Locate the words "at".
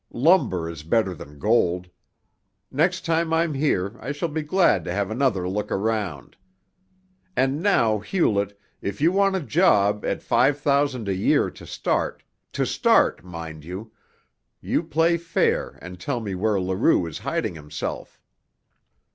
10.03-10.23